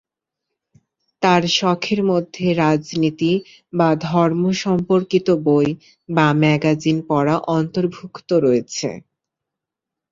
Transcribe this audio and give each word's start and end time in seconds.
তার 1.21 1.41
শখের 1.57 1.99
মধ্যে 2.03 2.45
রাজনীতি 2.61 3.33
বা 3.73 3.89
ধর্ম 4.07 4.43
সম্পর্কিত 4.63 5.27
বই 5.45 5.69
বা 6.09 6.27
ম্যাগাজিন 6.41 6.97
পড়া 7.09 7.35
অন্তর্ভুক্ত 7.55 8.29
রয়েছে। 8.45 8.89